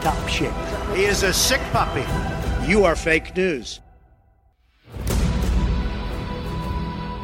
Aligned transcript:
top 0.00 0.28
shape. 0.28 0.52
He 0.94 1.04
is 1.04 1.24
a 1.24 1.32
sick 1.32 1.60
puppy. 1.72 2.04
You 2.66 2.84
are 2.84 2.96
fake 2.96 3.36
news. 3.36 3.80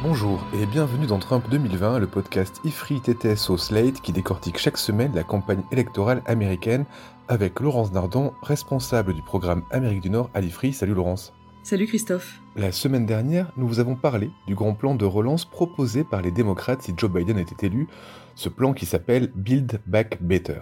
Bonjour 0.03 0.45
et 0.53 0.65
bienvenue 0.67 1.07
dans 1.07 1.17
Trump 1.19 1.45
2020, 1.49 1.99
le 1.99 2.07
podcast 2.07 2.61
IFRI 2.63 3.01
TTSO 3.01 3.57
Slate 3.57 4.01
qui 4.01 4.11
décortique 4.11 4.59
chaque 4.59 4.77
semaine 4.77 5.11
la 5.15 5.23
campagne 5.23 5.63
électorale 5.71 6.21
américaine 6.27 6.85
avec 7.27 7.59
Laurence 7.59 7.91
Nardon, 7.91 8.33
responsable 8.43 9.13
du 9.13 9.23
programme 9.23 9.63
Amérique 9.71 10.01
du 10.01 10.11
Nord 10.11 10.29
à 10.35 10.41
l'IFRI. 10.41 10.73
Salut 10.73 10.93
Laurence. 10.93 11.33
Salut 11.63 11.87
Christophe. 11.87 12.39
La 12.55 12.71
semaine 12.71 13.07
dernière, 13.07 13.51
nous 13.57 13.67
vous 13.67 13.79
avons 13.79 13.95
parlé 13.95 14.29
du 14.45 14.53
grand 14.53 14.75
plan 14.75 14.93
de 14.93 15.05
relance 15.05 15.45
proposé 15.45 16.03
par 16.03 16.21
les 16.21 16.29
démocrates 16.29 16.83
si 16.83 16.93
Joe 16.95 17.09
Biden 17.09 17.39
était 17.39 17.65
élu, 17.65 17.87
ce 18.35 18.49
plan 18.49 18.73
qui 18.73 18.85
s'appelle 18.85 19.31
Build 19.33 19.81
Back 19.87 20.21
Better. 20.21 20.59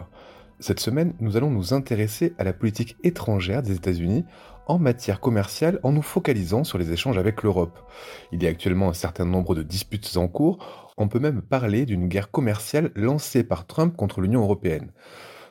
Cette 0.59 0.79
semaine, 0.79 1.13
nous 1.19 1.35
allons 1.35 1.49
nous 1.49 1.73
intéresser 1.73 2.33
à 2.37 2.43
la 2.43 2.53
politique 2.53 2.95
étrangère 3.03 3.63
des 3.63 3.75
États-Unis 3.75 4.23
en 4.67 4.79
matière 4.79 5.19
commerciale 5.19 5.79
en 5.83 5.91
nous 5.91 6.01
focalisant 6.01 6.63
sur 6.63 6.77
les 6.77 6.91
échanges 6.91 7.17
avec 7.17 7.43
l'Europe. 7.43 7.79
Il 8.31 8.41
y 8.41 8.47
a 8.47 8.49
actuellement 8.49 8.89
un 8.89 8.93
certain 8.93 9.25
nombre 9.25 9.55
de 9.55 9.63
disputes 9.63 10.15
en 10.15 10.27
cours, 10.27 10.93
on 10.97 11.07
peut 11.07 11.19
même 11.19 11.41
parler 11.41 11.85
d'une 11.85 12.07
guerre 12.07 12.31
commerciale 12.31 12.91
lancée 12.95 13.43
par 13.43 13.65
Trump 13.65 13.97
contre 13.97 14.21
l'Union 14.21 14.41
européenne. 14.41 14.91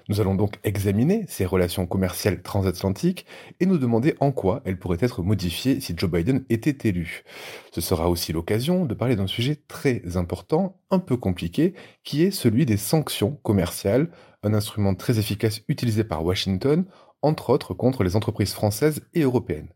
Nous 0.08 0.20
allons 0.20 0.34
donc 0.34 0.58
examiner 0.64 1.24
ces 1.28 1.44
relations 1.44 1.86
commerciales 1.86 2.42
transatlantiques 2.42 3.26
et 3.60 3.66
nous 3.66 3.78
demander 3.78 4.14
en 4.20 4.32
quoi 4.32 4.62
elles 4.64 4.78
pourraient 4.78 4.98
être 5.00 5.22
modifiées 5.22 5.80
si 5.80 5.94
Joe 5.96 6.10
Biden 6.10 6.44
était 6.50 6.88
élu. 6.88 7.24
Ce 7.72 7.80
sera 7.80 8.08
aussi 8.08 8.32
l'occasion 8.32 8.84
de 8.84 8.94
parler 8.94 9.16
d'un 9.16 9.26
sujet 9.26 9.58
très 9.68 10.16
important, 10.16 10.76
un 10.90 10.98
peu 10.98 11.16
compliqué, 11.16 11.74
qui 12.04 12.22
est 12.22 12.30
celui 12.30 12.66
des 12.66 12.76
sanctions 12.76 13.38
commerciales, 13.42 14.10
un 14.42 14.54
instrument 14.54 14.94
très 14.94 15.18
efficace 15.18 15.60
utilisé 15.68 16.04
par 16.04 16.24
Washington, 16.24 16.84
entre 17.22 17.50
autres 17.50 17.74
contre 17.74 18.02
les 18.02 18.16
entreprises 18.16 18.52
françaises 18.52 19.02
et 19.14 19.22
européennes. 19.22 19.68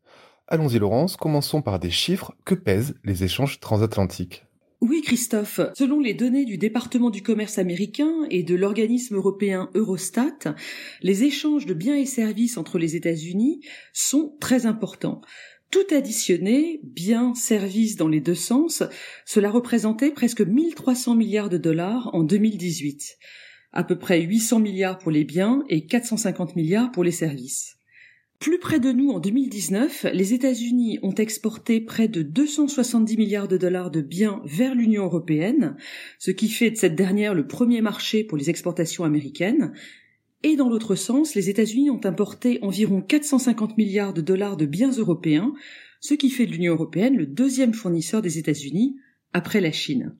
Allons-y 0.48 0.78
Laurence, 0.78 1.16
commençons 1.16 1.62
par 1.62 1.78
des 1.78 1.90
chiffres. 1.90 2.32
Que 2.44 2.54
pèsent 2.54 2.94
les 3.04 3.24
échanges 3.24 3.60
transatlantiques? 3.60 4.45
Oui 4.82 5.00
Christophe, 5.00 5.60
selon 5.74 6.00
les 6.00 6.12
données 6.12 6.44
du 6.44 6.58
département 6.58 7.08
du 7.08 7.22
commerce 7.22 7.56
américain 7.56 8.26
et 8.30 8.42
de 8.42 8.54
l'organisme 8.54 9.16
européen 9.16 9.70
Eurostat, 9.74 10.54
les 11.00 11.24
échanges 11.24 11.64
de 11.64 11.72
biens 11.72 11.96
et 11.96 12.04
services 12.04 12.58
entre 12.58 12.78
les 12.78 12.94
États-Unis 12.94 13.62
sont 13.94 14.36
très 14.38 14.66
importants. 14.66 15.22
Tout 15.70 15.86
additionné, 15.94 16.80
biens, 16.84 17.34
services 17.34 17.96
dans 17.96 18.08
les 18.08 18.20
deux 18.20 18.34
sens, 18.34 18.82
cela 19.24 19.50
représentait 19.50 20.10
presque 20.10 20.42
1300 20.42 21.14
milliards 21.14 21.48
de 21.48 21.58
dollars 21.58 22.10
en 22.12 22.22
2018. 22.22 23.16
À 23.72 23.82
peu 23.82 23.98
près 23.98 24.20
800 24.20 24.60
milliards 24.60 24.98
pour 24.98 25.10
les 25.10 25.24
biens 25.24 25.64
et 25.70 25.86
450 25.86 26.54
milliards 26.54 26.92
pour 26.92 27.02
les 27.02 27.12
services. 27.12 27.75
Plus 28.38 28.58
près 28.58 28.80
de 28.80 28.92
nous 28.92 29.10
en 29.10 29.18
2019, 29.18 30.08
les 30.12 30.34
États-Unis 30.34 30.98
ont 31.02 31.14
exporté 31.14 31.80
près 31.80 32.06
de 32.06 32.20
270 32.20 33.16
milliards 33.16 33.48
de 33.48 33.56
dollars 33.56 33.90
de 33.90 34.02
biens 34.02 34.42
vers 34.44 34.74
l'Union 34.74 35.04
européenne, 35.04 35.76
ce 36.18 36.30
qui 36.30 36.48
fait 36.48 36.70
de 36.70 36.76
cette 36.76 36.94
dernière 36.94 37.34
le 37.34 37.46
premier 37.46 37.80
marché 37.80 38.24
pour 38.24 38.36
les 38.36 38.50
exportations 38.50 39.04
américaines. 39.04 39.72
Et 40.42 40.56
dans 40.56 40.68
l'autre 40.68 40.96
sens, 40.96 41.34
les 41.34 41.48
États-Unis 41.48 41.88
ont 41.88 42.04
importé 42.04 42.58
environ 42.60 43.00
450 43.00 43.78
milliards 43.78 44.12
de 44.12 44.20
dollars 44.20 44.58
de 44.58 44.66
biens 44.66 44.92
européens, 44.92 45.54
ce 46.00 46.12
qui 46.12 46.28
fait 46.28 46.46
de 46.46 46.52
l'Union 46.52 46.74
européenne 46.74 47.16
le 47.16 47.26
deuxième 47.26 47.72
fournisseur 47.72 48.20
des 48.20 48.38
États-Unis 48.38 48.96
après 49.32 49.62
la 49.62 49.72
Chine. 49.72 50.14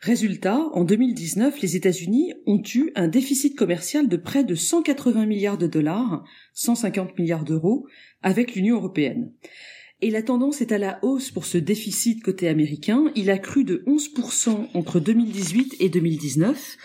Résultat, 0.00 0.68
en 0.72 0.84
2019, 0.84 1.60
les 1.60 1.76
États-Unis 1.76 2.32
ont 2.46 2.62
eu 2.74 2.90
un 2.94 3.08
déficit 3.08 3.56
commercial 3.56 4.08
de 4.08 4.16
près 4.16 4.44
de 4.44 4.54
180 4.54 5.26
milliards 5.26 5.58
de 5.58 5.66
dollars, 5.66 6.24
150 6.52 7.18
milliards 7.18 7.44
d'euros, 7.44 7.86
avec 8.22 8.54
l'Union 8.54 8.76
européenne. 8.76 9.32
Et 10.02 10.10
la 10.10 10.22
tendance 10.22 10.60
est 10.60 10.72
à 10.72 10.78
la 10.78 10.98
hausse 11.02 11.30
pour 11.30 11.46
ce 11.46 11.56
déficit 11.56 12.22
côté 12.22 12.48
américain. 12.48 13.10
Il 13.14 13.30
a 13.30 13.38
cru 13.38 13.64
de 13.64 13.82
11% 13.86 14.68
entre 14.74 15.00
2018 15.00 15.76
et 15.80 15.88
2019. 15.88 16.76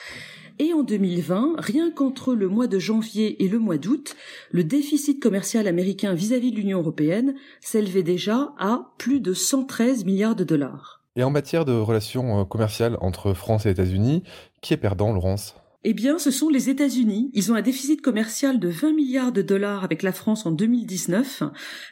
Et 0.60 0.74
en 0.74 0.84
2020, 0.84 1.56
rien 1.58 1.90
qu'entre 1.90 2.36
le 2.36 2.50
mois 2.50 2.68
de 2.68 2.80
janvier 2.80 3.44
et 3.44 3.48
le 3.48 3.60
mois 3.60 3.78
d'août, 3.78 4.16
le 4.52 4.64
déficit 4.64 5.22
commercial 5.22 5.68
américain 5.68 6.14
vis-à-vis 6.14 6.52
de 6.52 6.58
l'Union 6.58 6.80
européenne 6.80 7.36
s'élevait 7.62 8.04
déjà 8.04 8.54
à 8.58 8.94
plus 8.98 9.22
de 9.22 9.34
113 9.34 10.06
milliards 10.06 10.36
de 10.36 10.44
dollars. 10.44 10.99
Et 11.16 11.24
en 11.24 11.30
matière 11.30 11.66
de 11.66 11.74
relations 11.74 12.42
euh, 12.42 12.46
commerciales 12.46 12.98
entre 13.02 13.34
France 13.34 13.66
et 13.66 13.70
États-Unis, 13.72 14.24
qui 14.62 14.74
est 14.74 14.78
perdant 14.78 15.14
Laurence? 15.14 15.56
Eh 15.86 15.94
bien, 15.94 16.20
ce 16.20 16.30
sont 16.30 16.50
les 16.50 16.70
États-Unis. 16.70 17.32
Ils 17.34 17.54
ont 17.54 17.56
un 17.56 17.62
déficit 17.62 18.02
commercial 18.02 18.60
de 18.60 18.68
20 18.68 18.92
milliards 18.92 19.32
de 19.32 19.42
dollars 19.42 19.86
avec 19.86 20.04
la 20.04 20.12
France 20.12 20.46
en 20.46 20.52
2019, 20.52 21.44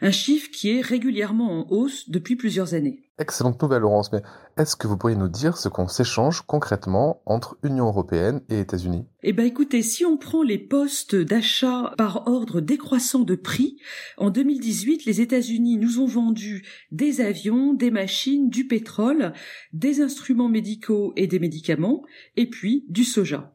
un 0.02 0.12
chiffre 0.12 0.50
qui 0.52 0.78
est 0.78 0.82
régulièrement 0.82 1.62
en 1.62 1.72
hausse 1.72 2.10
depuis 2.10 2.36
plusieurs 2.36 2.74
années. 2.74 3.08
Excellente 3.18 3.62
nouvelle 3.62 3.84
Laurence, 3.84 4.12
mais 4.12 4.22
est-ce 4.58 4.76
que 4.76 4.88
vous 4.88 4.98
pourriez 4.98 5.16
nous 5.16 5.30
dire 5.30 5.58
ce 5.58 5.70
qu'on 5.70 5.88
s'échange 5.88 6.42
concrètement 6.42 7.22
entre 7.26 7.58
Union 7.64 7.86
européenne 7.86 8.42
et 8.50 8.60
États-Unis? 8.60 9.06
Eh 9.24 9.32
ben 9.32 9.46
écoutez, 9.46 9.82
si 9.82 10.04
on 10.04 10.18
prend 10.18 10.44
les 10.44 10.60
postes 10.60 11.16
d'achat 11.16 11.94
par 11.98 12.28
ordre 12.28 12.60
décroissant 12.60 13.22
de 13.22 13.36
prix, 13.36 13.78
en 14.18 14.30
2018, 14.30 15.06
les 15.06 15.22
États-Unis 15.22 15.78
nous 15.78 16.00
ont 16.00 16.08
vendu 16.08 16.68
des 16.92 17.22
avions, 17.22 17.74
des 17.74 17.90
machines, 17.90 18.50
du 18.50 18.68
pétrole, 18.68 19.32
des 19.72 20.02
instruments 20.02 20.50
médicaux 20.50 21.14
et 21.16 21.26
des 21.26 21.40
médicaments, 21.40 22.04
et 22.36 22.50
puis 22.50 22.86
du 22.90 23.06
soja. 23.06 23.54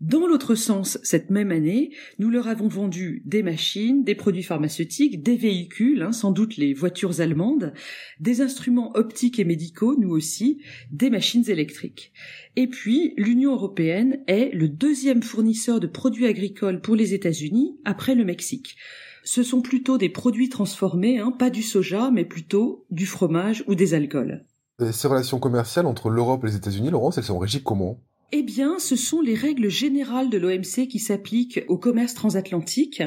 Dans 0.00 0.26
l'autre 0.26 0.54
sens, 0.54 0.98
cette 1.02 1.28
même 1.28 1.50
année, 1.50 1.90
nous 2.18 2.30
leur 2.30 2.48
avons 2.48 2.68
vendu 2.68 3.22
des 3.26 3.42
machines, 3.42 4.02
des 4.02 4.14
produits 4.14 4.42
pharmaceutiques, 4.42 5.22
des 5.22 5.36
véhicules, 5.36 6.00
hein, 6.00 6.12
sans 6.12 6.32
doute 6.32 6.56
les 6.56 6.72
voitures 6.72 7.20
allemandes, 7.20 7.74
des 8.18 8.40
instruments 8.40 8.92
optiques 8.96 9.38
et 9.38 9.44
médicaux, 9.44 9.96
nous 9.98 10.08
aussi, 10.08 10.62
des 10.90 11.10
machines 11.10 11.44
électriques. 11.50 12.14
Et 12.56 12.66
puis, 12.66 13.12
l'Union 13.18 13.52
européenne 13.52 14.20
est 14.26 14.54
le 14.54 14.70
deuxième 14.70 15.22
fournisseur 15.22 15.80
de 15.80 15.86
produits 15.86 16.26
agricoles 16.26 16.80
pour 16.80 16.96
les 16.96 17.12
États-Unis 17.12 17.78
après 17.84 18.14
le 18.14 18.24
Mexique. 18.24 18.76
Ce 19.22 19.42
sont 19.42 19.60
plutôt 19.60 19.98
des 19.98 20.08
produits 20.08 20.48
transformés, 20.48 21.18
hein, 21.18 21.30
pas 21.30 21.50
du 21.50 21.62
soja, 21.62 22.10
mais 22.10 22.24
plutôt 22.24 22.86
du 22.90 23.04
fromage 23.04 23.64
ou 23.66 23.74
des 23.74 23.92
alcools. 23.92 24.46
Et 24.80 24.92
Ces 24.92 25.08
relations 25.08 25.38
commerciales 25.38 25.84
entre 25.84 26.08
l'Europe 26.08 26.42
et 26.44 26.46
les 26.46 26.56
États-Unis, 26.56 26.88
Laurence, 26.88 27.18
elles 27.18 27.24
sont 27.24 27.38
régies 27.38 27.62
comment? 27.62 28.00
Eh 28.32 28.42
bien, 28.42 28.78
ce 28.78 28.94
sont 28.94 29.20
les 29.20 29.34
règles 29.34 29.68
générales 29.68 30.30
de 30.30 30.38
l'OMC 30.38 30.86
qui 30.88 31.00
s'appliquent 31.00 31.64
au 31.66 31.78
commerce 31.78 32.14
transatlantique. 32.14 33.02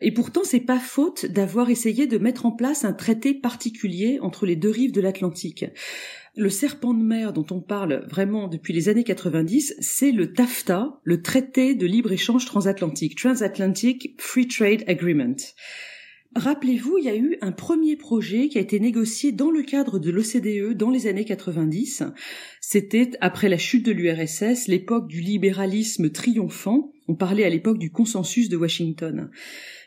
Et 0.00 0.12
pourtant, 0.12 0.44
c'est 0.44 0.60
pas 0.60 0.78
faute 0.78 1.26
d'avoir 1.26 1.68
essayé 1.68 2.06
de 2.06 2.18
mettre 2.18 2.46
en 2.46 2.52
place 2.52 2.84
un 2.84 2.92
traité 2.92 3.34
particulier 3.34 4.18
entre 4.20 4.46
les 4.46 4.54
deux 4.54 4.70
rives 4.70 4.92
de 4.92 5.00
l'Atlantique. 5.00 5.64
Le 6.36 6.48
serpent 6.48 6.94
de 6.94 7.02
mer 7.02 7.32
dont 7.32 7.46
on 7.50 7.60
parle 7.60 8.06
vraiment 8.08 8.46
depuis 8.46 8.72
les 8.72 8.88
années 8.88 9.04
90, 9.04 9.74
c'est 9.80 10.12
le 10.12 10.32
TAFTA, 10.32 11.00
le 11.02 11.22
traité 11.22 11.74
de 11.74 11.86
libre-échange 11.86 12.46
transatlantique, 12.46 13.18
Transatlantic 13.18 14.14
Free 14.18 14.46
Trade 14.46 14.84
Agreement. 14.86 15.36
Rappelez-vous, 16.34 16.96
il 16.96 17.04
y 17.04 17.10
a 17.10 17.16
eu 17.16 17.36
un 17.42 17.52
premier 17.52 17.94
projet 17.96 18.48
qui 18.48 18.56
a 18.56 18.62
été 18.62 18.80
négocié 18.80 19.32
dans 19.32 19.50
le 19.50 19.62
cadre 19.62 19.98
de 19.98 20.10
l'OCDE 20.10 20.74
dans 20.74 20.88
les 20.88 21.06
années 21.06 21.26
90. 21.26 22.04
C'était 22.60 23.10
après 23.20 23.50
la 23.50 23.58
chute 23.58 23.84
de 23.84 23.92
l'URSS, 23.92 24.66
l'époque 24.66 25.08
du 25.08 25.20
libéralisme 25.20 26.10
triomphant. 26.10 26.90
On 27.06 27.14
parlait 27.14 27.44
à 27.44 27.50
l'époque 27.50 27.78
du 27.78 27.90
consensus 27.90 28.48
de 28.48 28.56
Washington. 28.56 29.30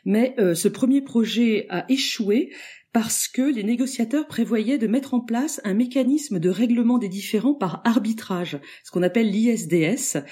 Mais 0.04 0.36
euh, 0.38 0.54
ce 0.54 0.68
premier 0.68 1.00
projet 1.02 1.66
a 1.68 1.84
échoué 1.88 2.52
parce 2.92 3.26
que 3.28 3.42
les 3.42 3.64
négociateurs 3.64 4.26
prévoyaient 4.26 4.78
de 4.78 4.86
mettre 4.86 5.14
en 5.14 5.20
place 5.20 5.60
un 5.64 5.74
mécanisme 5.74 6.38
de 6.38 6.48
règlement 6.48 6.96
des 6.96 7.08
différends 7.10 7.54
par 7.54 7.82
arbitrage, 7.84 8.58
ce 8.84 8.90
qu'on 8.90 9.02
appelle 9.02 9.30
l'ISDS, 9.30 10.22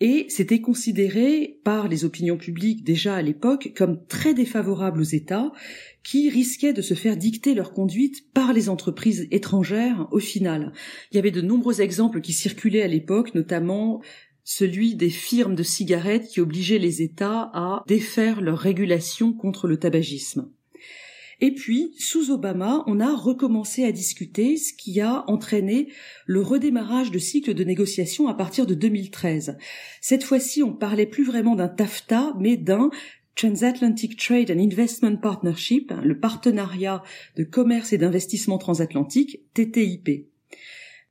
et 0.00 0.26
c'était 0.28 0.60
considéré 0.60 1.60
par 1.62 1.86
les 1.86 2.04
opinions 2.04 2.38
publiques 2.38 2.84
déjà 2.84 3.16
à 3.16 3.22
l'époque 3.22 3.72
comme 3.76 4.04
très 4.06 4.32
défavorable 4.32 5.00
aux 5.00 5.04
États 5.04 5.52
qui 6.02 6.30
risquaient 6.30 6.72
de 6.72 6.80
se 6.80 6.94
faire 6.94 7.18
dicter 7.18 7.54
leur 7.54 7.74
conduite 7.74 8.32
par 8.32 8.54
les 8.54 8.70
entreprises 8.70 9.28
étrangères 9.30 10.08
au 10.10 10.18
final. 10.18 10.72
Il 11.12 11.16
y 11.16 11.18
avait 11.18 11.30
de 11.30 11.42
nombreux 11.42 11.82
exemples 11.82 12.22
qui 12.22 12.32
circulaient 12.32 12.82
à 12.82 12.88
l'époque, 12.88 13.34
notamment 13.34 14.00
celui 14.42 14.94
des 14.94 15.10
firmes 15.10 15.54
de 15.54 15.62
cigarettes 15.62 16.28
qui 16.28 16.40
obligeaient 16.40 16.78
les 16.78 17.02
États 17.02 17.50
à 17.52 17.84
défaire 17.86 18.40
leurs 18.40 18.58
régulations 18.58 19.34
contre 19.34 19.68
le 19.68 19.78
tabagisme. 19.78 20.50
Et 21.42 21.54
puis, 21.54 21.94
sous 21.98 22.30
Obama, 22.30 22.84
on 22.86 23.00
a 23.00 23.14
recommencé 23.14 23.84
à 23.84 23.92
discuter, 23.92 24.56
ce 24.58 24.74
qui 24.74 25.00
a 25.00 25.24
entraîné 25.26 25.88
le 26.26 26.42
redémarrage 26.42 27.10
de 27.10 27.18
cycle 27.18 27.54
de 27.54 27.64
négociations 27.64 28.28
à 28.28 28.34
partir 28.34 28.66
de 28.66 28.74
2013. 28.74 29.56
Cette 30.02 30.24
fois-ci, 30.24 30.62
on 30.62 30.72
parlait 30.72 31.06
plus 31.06 31.24
vraiment 31.24 31.56
d'un 31.56 31.68
TAFTA, 31.68 32.34
mais 32.38 32.58
d'un 32.58 32.90
Transatlantic 33.36 34.18
Trade 34.18 34.50
and 34.50 34.58
Investment 34.58 35.16
Partnership, 35.16 35.94
le 36.02 36.18
partenariat 36.18 37.02
de 37.36 37.44
commerce 37.44 37.94
et 37.94 37.98
d'investissement 37.98 38.58
transatlantique, 38.58 39.40
TTIP. 39.54 40.28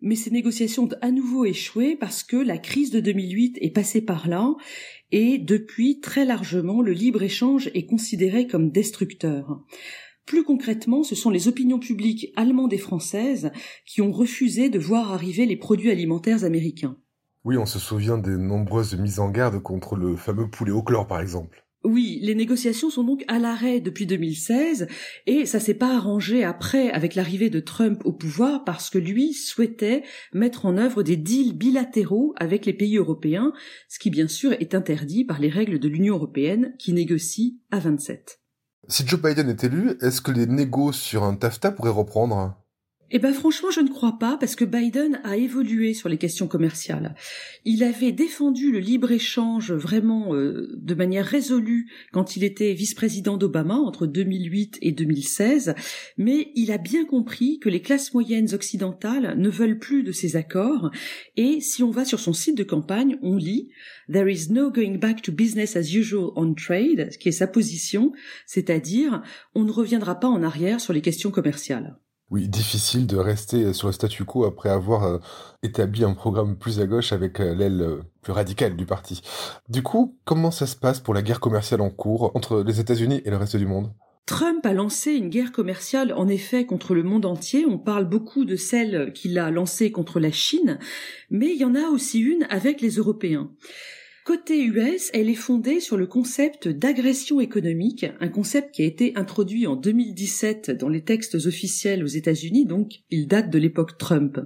Mais 0.02 0.16
ces 0.16 0.30
négociations 0.30 0.84
ont 0.84 0.98
à 1.02 1.12
nouveau 1.12 1.46
échoué 1.46 1.96
parce 1.96 2.24
que 2.24 2.38
la 2.38 2.58
crise 2.58 2.92
de 2.92 3.00
2008 3.00 3.58
est 3.62 3.72
passée 3.72 4.02
par 4.02 4.28
là 4.30 4.54
et 5.12 5.40
depuis 5.40 6.00
très 6.00 6.24
largement 6.24 6.82
le 6.82 6.94
libre-échange 6.94 7.70
est 7.74 7.86
considéré 7.86 8.48
comme 8.48 8.72
destructeur. 8.72 9.62
Plus 10.26 10.44
concrètement, 10.44 11.04
ce 11.04 11.16
sont 11.16 11.30
les 11.30 11.48
opinions 11.48 11.80
publiques 11.80 12.32
allemandes 12.36 12.74
et 12.74 12.78
françaises 12.78 13.52
qui 13.86 14.02
ont 14.02 14.12
refusé 14.12 14.70
de 14.70 14.80
voir 14.80 15.12
arriver 15.12 15.46
les 15.46 15.58
produits 15.58 15.92
alimentaires 15.92 16.44
américains. 16.44 16.98
Oui, 17.46 17.58
on 17.58 17.66
se 17.66 17.80
souvient 17.80 18.18
des 18.18 18.38
nombreuses 18.38 18.98
mises 18.98 19.20
en 19.20 19.30
garde 19.30 19.62
contre 19.62 19.96
le 19.96 20.16
fameux 20.16 20.50
poulet 20.50 20.72
au 20.72 20.84
chlore, 20.84 21.08
par 21.08 21.22
exemple. 21.22 21.66
Oui, 21.86 22.20
les 22.22 22.36
négociations 22.36 22.90
sont 22.90 23.06
donc 23.06 23.24
à 23.30 23.40
l'arrêt 23.40 23.80
depuis 23.80 24.06
2016 24.06 24.88
et 25.28 25.46
ça 25.46 25.62
s'est 25.62 25.74
pas 25.74 25.96
arrangé 25.96 26.44
après 26.44 26.92
avec 26.92 27.16
l'arrivée 27.16 27.50
de 27.50 27.62
Trump 27.62 28.02
au 28.04 28.12
pouvoir 28.12 28.66
parce 28.66 28.90
que 28.90 28.98
lui 28.98 29.32
souhaitait 29.34 30.04
mettre 30.34 30.66
en 30.66 30.76
œuvre 30.76 31.04
des 31.04 31.16
deals 31.16 31.58
bilatéraux 31.58 32.34
avec 32.36 32.66
les 32.66 32.74
pays 32.74 32.98
européens, 32.98 33.54
ce 33.88 33.98
qui 33.98 34.10
bien 34.10 34.28
sûr 34.28 34.52
est 34.52 34.76
interdit 34.76 35.24
par 35.24 35.40
les 35.40 35.48
règles 35.48 35.80
de 35.80 35.88
l'Union 35.88 36.16
européenne 36.16 36.76
qui 36.80 36.92
négocie 36.92 37.62
à 37.72 37.80
27. 37.80 38.42
Si 38.88 39.06
Joe 39.06 39.20
Biden 39.22 39.50
est 39.50 39.64
élu, 39.64 39.98
est-ce 40.02 40.22
que 40.22 40.32
les 40.32 40.46
négos 40.48 40.94
sur 40.94 41.24
un 41.24 41.36
TAFTA 41.36 41.72
pourraient 41.72 41.90
reprendre? 41.90 42.56
Eh 43.12 43.20
ben 43.20 43.34
franchement, 43.34 43.72
je 43.72 43.82
ne 43.82 43.90
crois 43.90 44.18
pas 44.20 44.38
parce 44.38 44.56
que 44.56 44.66
Biden 44.66 45.20
a 45.24 45.38
évolué 45.38 45.94
sur 45.94 46.10
les 46.10 46.18
questions 46.18 46.48
commerciales. 46.48 47.16
Il 47.66 47.84
avait 47.84 48.12
défendu 48.12 48.72
le 48.72 48.80
libre-échange 48.80 49.72
vraiment 49.72 50.36
euh, 50.36 50.70
de 50.78 50.94
manière 50.94 51.26
résolue 51.26 51.90
quand 52.12 52.36
il 52.36 52.44
était 52.44 52.74
vice-président 52.74 53.38
d'Obama 53.38 53.76
entre 53.76 54.06
2008 54.06 54.78
et 54.82 54.92
2016, 54.92 55.76
mais 56.18 56.52
il 56.56 56.72
a 56.72 56.78
bien 56.78 57.06
compris 57.06 57.60
que 57.60 57.70
les 57.70 57.82
classes 57.82 58.14
moyennes 58.14 58.54
occidentales 58.54 59.36
ne 59.38 59.50
veulent 59.50 59.80
plus 59.80 60.04
de 60.04 60.12
ces 60.12 60.36
accords 60.36 60.92
et 61.36 61.62
si 61.62 61.84
on 61.84 61.92
va 61.92 62.06
sur 62.06 62.20
son 62.20 62.34
site 62.34 62.58
de 62.58 62.64
campagne, 62.64 63.18
on 63.22 63.36
lit 63.36 63.70
There 64.12 64.32
is 64.32 64.52
no 64.52 64.72
going 64.72 64.98
back 64.98 65.22
to 65.24 65.32
business 65.32 65.76
as 65.76 65.94
usual 65.94 66.32
on 66.36 66.54
trade, 66.54 67.10
qui 67.20 67.30
est 67.30 67.32
sa 67.32 67.48
position, 67.48 68.12
c'est-à-dire 68.46 69.22
on 69.56 69.64
ne 69.64 69.72
reviendra 69.72 70.20
pas 70.20 70.28
en 70.28 70.44
arrière 70.44 70.82
sur 70.82 70.94
les 70.94 71.02
questions 71.02 71.32
commerciales. 71.32 71.98
Oui, 72.32 72.48
difficile 72.48 73.08
de 73.08 73.18
rester 73.18 73.74
sur 73.74 73.88
le 73.88 73.94
statu 73.94 74.24
quo 74.24 74.46
après 74.46 74.70
avoir 74.70 75.04
euh, 75.04 75.18
établi 75.64 76.04
un 76.04 76.14
programme 76.14 76.58
plus 76.58 76.80
à 76.80 76.86
gauche 76.86 77.12
avec 77.12 77.40
euh, 77.40 77.56
l'aile 77.56 77.82
euh, 77.82 78.02
plus 78.22 78.34
radicale 78.34 78.76
du 78.76 78.86
parti. 78.86 79.22
Du 79.68 79.82
coup, 79.82 80.16
comment 80.26 80.52
ça 80.52 80.68
se 80.68 80.76
passe 80.76 81.00
pour 81.00 81.16
la 81.16 81.24
guerre 81.24 81.40
commerciale 81.40 81.82
en 81.82 81.90
cours 81.90 82.32
entre 82.36 82.62
les 82.62 82.80
États-Unis 82.80 83.24
et 83.26 83.32
le 83.32 83.38
reste 83.38 83.56
du 83.56 83.66
monde? 83.66 83.92
Trump 84.28 84.64
a 84.64 84.74
lancé 84.74 85.14
une 85.14 85.30
guerre 85.30 85.52
commerciale 85.52 86.14
en 86.14 86.28
effet 86.28 86.68
contre 86.68 86.94
le 86.94 87.02
monde 87.02 87.26
entier. 87.26 87.66
On 87.66 87.80
parle 87.80 88.06
beaucoup 88.06 88.46
de 88.46 88.56
celle 88.56 89.12
qu'il 89.14 89.40
a 89.40 89.50
lancée 89.50 89.92
contre 89.92 90.20
la 90.20 90.32
Chine, 90.32 90.78
mais 91.32 91.48
il 91.48 91.58
y 91.58 91.66
en 91.66 91.74
a 91.74 91.88
aussi 91.90 92.20
une 92.20 92.46
avec 92.52 92.80
les 92.80 92.98
Européens. 92.98 93.50
Côté 94.26 94.64
US, 94.64 95.10
elle 95.14 95.30
est 95.30 95.36
fondée 95.36 95.80
sur 95.80 95.98
le 95.98 96.06
concept 96.06 96.68
d'agression 96.68 97.40
économique, 97.40 98.06
un 98.20 98.28
concept 98.28 98.76
qui 98.76 98.84
a 98.84 98.86
été 98.86 99.14
introduit 99.16 99.66
en 99.66 99.76
2017 99.76 100.72
dans 100.72 100.90
les 100.90 101.04
textes 101.04 101.36
officiels 101.36 102.04
aux 102.04 102.08
États-Unis, 102.08 102.66
donc 102.66 103.02
il 103.10 103.28
date 103.28 103.50
de 103.50 103.58
l'époque 103.58 103.98
Trump. 103.98 104.40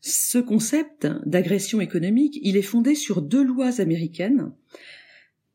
Ce 0.00 0.38
concept 0.38 1.06
d'agression 1.24 1.80
économique, 1.80 2.38
il 2.42 2.56
est 2.56 2.62
fondé 2.62 2.94
sur 2.94 3.22
deux 3.22 3.44
lois 3.44 3.80
américaines. 3.80 4.52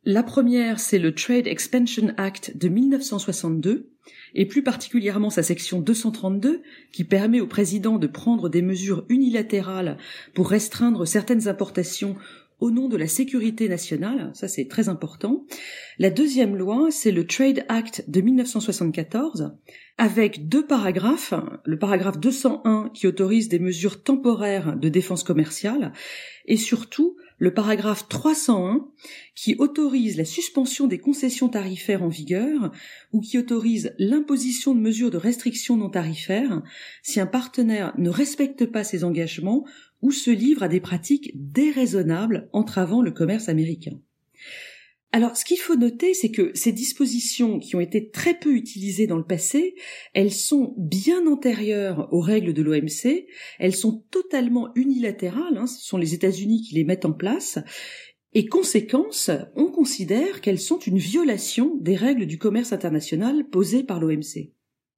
La 0.03 0.23
première, 0.23 0.79
c'est 0.79 0.97
le 0.97 1.13
Trade 1.13 1.45
Expansion 1.45 2.13
Act 2.17 2.57
de 2.57 2.69
1962, 2.69 3.91
et 4.33 4.45
plus 4.47 4.63
particulièrement 4.63 5.29
sa 5.29 5.43
section 5.43 5.79
232, 5.79 6.63
qui 6.91 7.03
permet 7.03 7.39
au 7.39 7.47
président 7.47 7.97
de 7.97 8.07
prendre 8.07 8.49
des 8.49 8.61
mesures 8.61 9.05
unilatérales 9.09 9.97
pour 10.33 10.49
restreindre 10.49 11.05
certaines 11.05 11.47
importations 11.47 12.15
au 12.61 12.69
nom 12.69 12.87
de 12.87 12.95
la 12.95 13.07
sécurité 13.07 13.67
nationale, 13.67 14.31
ça 14.33 14.47
c'est 14.47 14.67
très 14.67 14.87
important. 14.87 15.45
La 15.97 16.11
deuxième 16.11 16.55
loi, 16.55 16.89
c'est 16.91 17.11
le 17.11 17.25
Trade 17.25 17.65
Act 17.67 18.05
de 18.07 18.21
1974, 18.21 19.51
avec 19.97 20.47
deux 20.47 20.65
paragraphes. 20.65 21.33
Le 21.65 21.77
paragraphe 21.79 22.19
201 22.19 22.91
qui 22.93 23.07
autorise 23.07 23.49
des 23.49 23.59
mesures 23.59 24.03
temporaires 24.03 24.77
de 24.77 24.89
défense 24.89 25.23
commerciale, 25.23 25.91
et 26.45 26.57
surtout 26.57 27.17
le 27.39 27.51
paragraphe 27.51 28.07
301 28.07 28.87
qui 29.33 29.55
autorise 29.55 30.15
la 30.15 30.25
suspension 30.25 30.85
des 30.85 30.99
concessions 30.99 31.49
tarifaires 31.49 32.03
en 32.03 32.07
vigueur 32.07 32.71
ou 33.13 33.21
qui 33.21 33.39
autorise 33.39 33.95
l'imposition 33.97 34.75
de 34.75 34.79
mesures 34.79 35.09
de 35.09 35.17
restriction 35.17 35.75
non 35.75 35.89
tarifaires 35.89 36.61
si 37.01 37.19
un 37.19 37.25
partenaire 37.25 37.95
ne 37.97 38.11
respecte 38.11 38.67
pas 38.67 38.83
ses 38.83 39.03
engagements 39.03 39.65
ou 40.01 40.11
se 40.11 40.31
livre 40.31 40.63
à 40.63 40.67
des 40.67 40.79
pratiques 40.79 41.31
déraisonnables 41.35 42.49
entravant 42.53 43.01
le 43.01 43.11
commerce 43.11 43.49
américain. 43.49 43.99
Alors, 45.13 45.35
ce 45.35 45.43
qu'il 45.43 45.57
faut 45.57 45.75
noter, 45.75 46.13
c'est 46.13 46.31
que 46.31 46.51
ces 46.53 46.71
dispositions 46.71 47.59
qui 47.59 47.75
ont 47.75 47.81
été 47.81 48.09
très 48.09 48.33
peu 48.33 48.53
utilisées 48.53 49.07
dans 49.07 49.17
le 49.17 49.25
passé, 49.25 49.75
elles 50.13 50.31
sont 50.31 50.73
bien 50.77 51.27
antérieures 51.27 52.07
aux 52.13 52.21
règles 52.21 52.53
de 52.53 52.61
l'OMC, 52.61 53.25
elles 53.59 53.75
sont 53.75 54.05
totalement 54.09 54.69
unilatérales, 54.75 55.57
hein, 55.57 55.67
ce 55.67 55.83
sont 55.85 55.97
les 55.97 56.13
États-Unis 56.13 56.61
qui 56.61 56.75
les 56.75 56.85
mettent 56.85 57.03
en 57.03 57.11
place, 57.11 57.59
et 58.33 58.45
conséquence, 58.45 59.29
on 59.55 59.65
considère 59.65 60.39
qu'elles 60.39 60.59
sont 60.59 60.79
une 60.79 60.97
violation 60.97 61.75
des 61.81 61.97
règles 61.97 62.25
du 62.25 62.37
commerce 62.37 62.71
international 62.71 63.49
posées 63.49 63.83
par 63.83 63.99
l'OMC. 63.99 64.53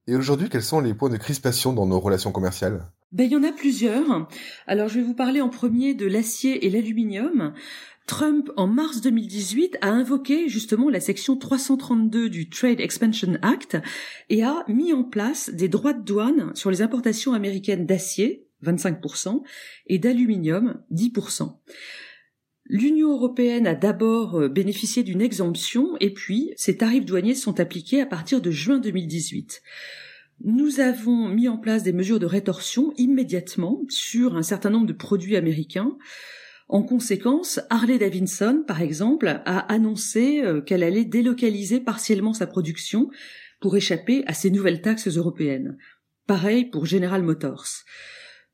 Et 0.07 0.15
aujourd'hui, 0.15 0.50
quels 0.50 0.63
sont 0.63 0.81
les 0.81 0.94
points 0.94 1.09
de 1.09 1.17
crispation 1.17 1.71
dans 1.71 1.85
nos 1.85 2.00
relations 2.00 2.31
commerciales? 2.31 2.85
Ben, 3.13 3.25
il 3.25 3.31
y 3.31 3.35
en 3.35 3.44
a 3.44 3.53
plusieurs. 3.53 4.27
Alors, 4.67 4.89
je 4.89 5.00
vais 5.00 5.05
vous 5.05 5.13
parler 5.13 5.39
en 5.39 5.50
premier 5.50 5.94
de 5.94 6.05
l'acier 6.05 6.65
et 6.65 6.69
l'aluminium. 6.69 7.53
Trump, 8.05 8.51
en 8.57 8.67
mars 8.67 9.00
2018, 9.00 9.77
a 9.79 9.89
invoqué 9.89 10.50
justement 10.50 10.89
la 10.89 11.00
section 11.00 11.38
332 11.38 12.29
du 12.29 12.50
Trade 12.50 12.81
Expansion 12.81 13.38
Act 13.41 13.77
et 14.29 14.43
a 14.43 14.65
mis 14.67 14.91
en 14.91 15.03
place 15.03 15.50
des 15.51 15.69
droits 15.69 15.93
de 15.93 16.03
douane 16.03 16.51
sur 16.53 16.69
les 16.69 16.81
importations 16.81 17.33
américaines 17.33 17.86
d'acier, 17.86 18.45
25%, 18.65 19.41
et 19.88 20.00
d'aluminium, 20.00 20.81
10%. 20.91 21.60
L'Union 22.65 23.12
européenne 23.12 23.67
a 23.67 23.75
d'abord 23.75 24.39
euh, 24.39 24.50
bénéficié 24.50 25.03
d'une 25.03 25.22
exemption 25.22 25.98
et 26.00 26.13
puis 26.13 26.53
ces 26.55 26.77
tarifs 26.77 27.05
douaniers 27.05 27.36
sont 27.36 27.60
appliqués 27.60 28.01
à 28.01 28.05
partir 28.05 28.41
de 28.41 28.51
juin 28.51 28.79
2018 28.79 29.62
nous 30.41 30.79
avons 30.79 31.29
mis 31.29 31.48
en 31.48 31.58
place 31.58 31.84
des 31.84 31.93
mesures 31.93 32.20
de 32.20 32.25
rétorsion 32.25 32.93
immédiatement 32.98 33.82
sur 33.89 34.36
un 34.36 34.43
certain 34.43 34.70
nombre 34.70 34.88
de 34.88 34.93
produits 34.93 35.38
américains. 35.38 35.98
En 36.67 36.84
conséquence, 36.84 37.60
Harley 37.70 37.98
Davidson, 37.98 38.63
par 38.65 38.82
exemple, 38.82 39.27
a 39.27 39.60
annoncé 39.72 40.41
euh, 40.43 40.62
qu'elle 40.62 40.84
allait 40.84 41.05
délocaliser 41.05 41.79
partiellement 41.79 42.34
sa 42.34 42.48
production 42.48 43.10
pour 43.62 43.77
échapper 43.77 44.24
à 44.27 44.34
ces 44.34 44.50
nouvelles 44.50 44.82
taxes 44.82 45.08
européennes. 45.08 45.77
Pareil 46.27 46.65
pour 46.65 46.86
General 46.86 47.22
Motors. 47.22 47.67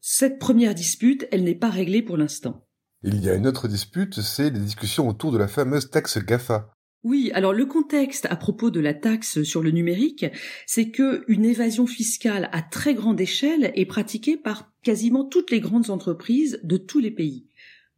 Cette 0.01 0.39
première 0.39 0.75
dispute, 0.75 1.27
elle 1.31 1.43
n'est 1.43 1.55
pas 1.55 1.69
réglée 1.69 2.01
pour 2.01 2.17
l'instant. 2.17 2.67
Il 3.01 3.23
y 3.23 3.29
a 3.29 3.35
une 3.35 3.47
autre 3.47 3.69
dispute, 3.69 4.19
c'est 4.19 4.49
les 4.49 4.59
discussions 4.59 5.07
autour 5.07 5.31
de 5.31 5.37
la 5.37 5.47
fameuse 5.47 5.89
taxe 5.89 6.17
GAFA. 6.17 6.69
Oui, 7.05 7.31
alors 7.33 7.53
le 7.53 7.65
contexte 7.65 8.27
à 8.29 8.35
propos 8.35 8.71
de 8.71 8.81
la 8.81 8.93
taxe 8.93 9.41
sur 9.43 9.63
le 9.63 9.71
numérique, 9.71 10.25
c'est 10.67 10.91
que 10.91 11.23
une 11.29 11.45
évasion 11.45 11.87
fiscale 11.87 12.49
à 12.51 12.61
très 12.61 12.93
grande 12.93 13.21
échelle 13.21 13.71
est 13.75 13.85
pratiquée 13.85 14.35
par 14.35 14.73
quasiment 14.83 15.23
toutes 15.23 15.49
les 15.49 15.61
grandes 15.61 15.91
entreprises 15.91 16.59
de 16.63 16.75
tous 16.75 16.99
les 16.99 17.11
pays. 17.11 17.45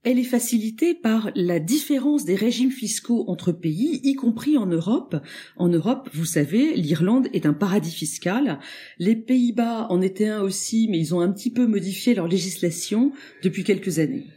Elle 0.04 0.20
est 0.20 0.24
facilitée 0.24 0.94
par 0.94 1.32
la 1.36 1.60
différence 1.60 2.26
des 2.26 2.36
régimes 2.36 2.72
fiscaux 2.72 3.26
entre 3.28 3.52
pays, 3.52 4.02
y 4.04 4.14
compris 4.14 4.56
en 4.58 4.68
Europe. 4.68 5.16
En 5.58 5.68
Europe, 5.70 6.10
vous 6.14 6.26
savez, 6.26 6.76
l'Irlande 6.76 7.28
est 7.34 7.48
un 7.48 7.54
paradis 7.54 7.92
fiscal. 7.92 8.60
Les 9.00 9.16
Pays-Bas 9.16 9.88
en 9.90 10.02
étaient 10.02 10.28
un 10.28 10.42
aussi, 10.42 10.88
mais 10.90 11.00
ils 11.00 11.16
ont 11.16 11.22
un 11.22 11.32
petit 11.32 11.52
peu 11.52 11.66
modifié 11.66 12.14
leur 12.14 12.28
législation 12.28 13.12
depuis 13.44 13.64
quelques 13.64 13.98
années. 13.98 14.28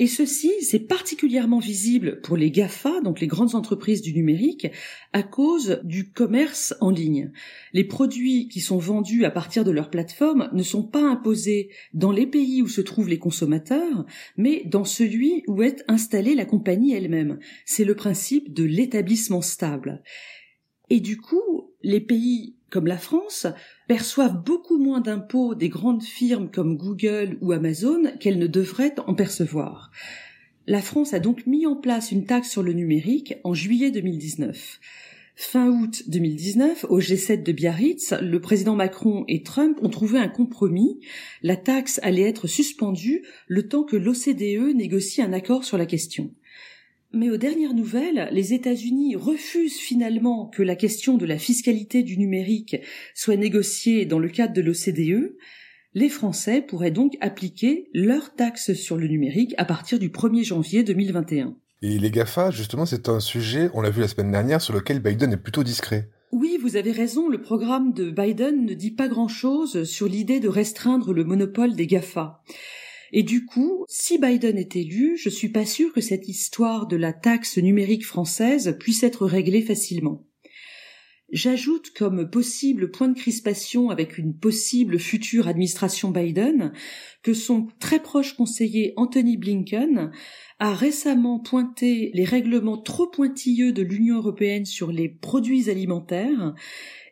Et 0.00 0.06
ceci, 0.06 0.50
c'est 0.62 0.78
particulièrement 0.78 1.58
visible 1.58 2.22
pour 2.22 2.38
les 2.38 2.50
GAFA, 2.50 3.02
donc 3.02 3.20
les 3.20 3.26
grandes 3.26 3.54
entreprises 3.54 4.00
du 4.00 4.14
numérique, 4.14 4.66
à 5.12 5.22
cause 5.22 5.78
du 5.84 6.10
commerce 6.10 6.72
en 6.80 6.88
ligne. 6.88 7.32
Les 7.74 7.84
produits 7.84 8.48
qui 8.48 8.60
sont 8.60 8.78
vendus 8.78 9.26
à 9.26 9.30
partir 9.30 9.62
de 9.62 9.70
leur 9.70 9.90
plateforme 9.90 10.48
ne 10.54 10.62
sont 10.62 10.84
pas 10.84 11.06
imposés 11.06 11.68
dans 11.92 12.12
les 12.12 12.26
pays 12.26 12.62
où 12.62 12.66
se 12.66 12.80
trouvent 12.80 13.10
les 13.10 13.18
consommateurs, 13.18 14.06
mais 14.38 14.62
dans 14.64 14.86
celui 14.86 15.42
où 15.48 15.62
est 15.62 15.84
installée 15.86 16.34
la 16.34 16.46
compagnie 16.46 16.94
elle-même. 16.94 17.38
C'est 17.66 17.84
le 17.84 17.94
principe 17.94 18.54
de 18.54 18.64
l'établissement 18.64 19.42
stable. 19.42 20.02
Et 20.88 21.00
du 21.00 21.18
coup, 21.18 21.74
les 21.82 22.00
pays 22.00 22.56
comme 22.70 22.86
la 22.86 22.98
France 22.98 23.46
perçoivent 23.88 24.42
beaucoup 24.42 24.78
moins 24.78 25.00
d'impôts 25.00 25.54
des 25.54 25.68
grandes 25.68 26.02
firmes 26.02 26.50
comme 26.50 26.76
Google 26.76 27.36
ou 27.40 27.52
Amazon 27.52 28.04
qu'elles 28.20 28.38
ne 28.38 28.46
devraient 28.46 28.94
en 29.06 29.14
percevoir. 29.14 29.90
La 30.66 30.80
France 30.80 31.14
a 31.14 31.18
donc 31.18 31.46
mis 31.46 31.66
en 31.66 31.76
place 31.76 32.12
une 32.12 32.26
taxe 32.26 32.50
sur 32.50 32.62
le 32.62 32.72
numérique 32.72 33.34
en 33.44 33.54
juillet 33.54 33.90
2019. 33.90 34.80
Fin 35.42 35.70
août 35.70 36.02
2019, 36.06 36.84
au 36.90 37.00
G7 37.00 37.42
de 37.42 37.52
Biarritz, 37.52 38.12
le 38.20 38.40
président 38.40 38.76
Macron 38.76 39.24
et 39.26 39.42
Trump 39.42 39.78
ont 39.80 39.88
trouvé 39.88 40.18
un 40.18 40.28
compromis. 40.28 41.00
La 41.42 41.56
taxe 41.56 41.98
allait 42.02 42.28
être 42.28 42.46
suspendue 42.46 43.24
le 43.48 43.66
temps 43.66 43.84
que 43.84 43.96
l'OCDE 43.96 44.76
négocie 44.76 45.22
un 45.22 45.32
accord 45.32 45.64
sur 45.64 45.78
la 45.78 45.86
question. 45.86 46.30
Mais 47.12 47.28
aux 47.28 47.36
dernières 47.36 47.74
nouvelles, 47.74 48.28
les 48.30 48.54
États-Unis 48.54 49.16
refusent 49.16 49.78
finalement 49.78 50.46
que 50.46 50.62
la 50.62 50.76
question 50.76 51.16
de 51.16 51.26
la 51.26 51.38
fiscalité 51.38 52.04
du 52.04 52.16
numérique 52.16 52.76
soit 53.14 53.36
négociée 53.36 54.04
dans 54.06 54.20
le 54.20 54.28
cadre 54.28 54.54
de 54.54 54.60
l'OCDE. 54.60 55.34
Les 55.94 56.08
Français 56.08 56.62
pourraient 56.62 56.92
donc 56.92 57.16
appliquer 57.20 57.88
leur 57.92 58.34
taxe 58.36 58.74
sur 58.74 58.96
le 58.96 59.08
numérique 59.08 59.54
à 59.58 59.64
partir 59.64 59.98
du 59.98 60.10
1er 60.10 60.44
janvier 60.44 60.84
2021. 60.84 61.56
Et 61.82 61.98
les 61.98 62.10
GAFA, 62.12 62.52
justement, 62.52 62.86
c'est 62.86 63.08
un 63.08 63.18
sujet, 63.18 63.70
on 63.74 63.80
l'a 63.80 63.90
vu 63.90 64.02
la 64.02 64.08
semaine 64.08 64.30
dernière, 64.30 64.60
sur 64.60 64.74
lequel 64.74 65.00
Biden 65.00 65.32
est 65.32 65.36
plutôt 65.36 65.64
discret. 65.64 66.10
Oui, 66.30 66.58
vous 66.62 66.76
avez 66.76 66.92
raison, 66.92 67.28
le 67.28 67.40
programme 67.40 67.92
de 67.92 68.08
Biden 68.08 68.64
ne 68.64 68.74
dit 68.74 68.92
pas 68.92 69.08
grand-chose 69.08 69.82
sur 69.82 70.06
l'idée 70.06 70.38
de 70.38 70.48
restreindre 70.48 71.12
le 71.12 71.24
monopole 71.24 71.74
des 71.74 71.88
GAFA. 71.88 72.40
Et 73.12 73.22
du 73.22 73.44
coup, 73.44 73.84
si 73.88 74.18
Biden 74.18 74.56
est 74.56 74.76
élu, 74.76 75.16
je 75.16 75.28
suis 75.28 75.48
pas 75.48 75.66
sûr 75.66 75.92
que 75.92 76.00
cette 76.00 76.28
histoire 76.28 76.86
de 76.86 76.96
la 76.96 77.12
taxe 77.12 77.58
numérique 77.58 78.06
française 78.06 78.76
puisse 78.78 79.02
être 79.02 79.26
réglée 79.26 79.62
facilement. 79.62 80.26
J'ajoute 81.32 81.90
comme 81.90 82.28
possible 82.28 82.90
point 82.90 83.06
de 83.06 83.16
crispation 83.16 83.90
avec 83.90 84.18
une 84.18 84.36
possible 84.36 84.98
future 84.98 85.46
administration 85.46 86.10
Biden 86.10 86.72
que 87.22 87.34
son 87.34 87.68
très 87.78 88.00
proche 88.00 88.34
conseiller 88.34 88.94
Anthony 88.96 89.36
Blinken 89.36 90.10
a 90.58 90.74
récemment 90.74 91.38
pointé 91.38 92.10
les 92.14 92.24
règlements 92.24 92.78
trop 92.78 93.06
pointilleux 93.06 93.72
de 93.72 93.82
l'Union 93.82 94.16
européenne 94.16 94.64
sur 94.64 94.90
les 94.90 95.08
produits 95.08 95.70
alimentaires 95.70 96.54